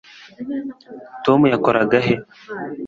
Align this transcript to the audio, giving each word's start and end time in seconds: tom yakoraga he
tom 1.25 1.39
yakoraga 1.53 1.97
he 2.05 2.13